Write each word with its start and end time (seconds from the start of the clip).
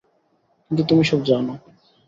কিন্তু 0.71 0.83
তুমি 0.83 1.03
সব 1.03 1.19
জানো। 1.23 1.53